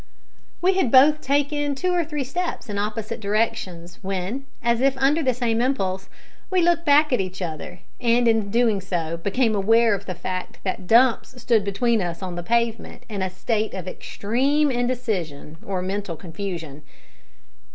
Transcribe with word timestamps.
We 0.63 0.73
had 0.73 0.89
both 0.91 1.21
taken 1.21 1.75
two 1.75 1.91
or 1.93 2.03
three 2.03 2.23
steps 2.23 2.69
in 2.69 2.79
opposite 2.79 3.19
directions, 3.19 3.99
when, 4.01 4.45
as 4.63 4.81
if 4.81 4.97
under 4.97 5.21
the 5.21 5.35
same 5.35 5.61
impulse, 5.61 6.09
we 6.49 6.59
looked 6.63 6.85
back 6.85 7.13
at 7.13 7.21
each 7.21 7.39
other, 7.39 7.81
and 7.99 8.27
in 8.27 8.41
so 8.41 8.47
doing 8.47 8.81
became 9.21 9.53
aware 9.55 9.93
of 9.93 10.07
the 10.07 10.15
fact 10.15 10.57
that 10.63 10.87
Dumps 10.87 11.39
stood 11.39 11.63
between 11.63 12.01
us 12.01 12.23
on 12.23 12.33
the 12.35 12.41
pavement 12.41 13.03
in 13.09 13.21
a 13.21 13.29
state 13.29 13.75
of 13.75 13.87
extreme 13.87 14.71
indecision 14.71 15.57
or 15.63 15.83
mental 15.83 16.15
confusion. 16.15 16.81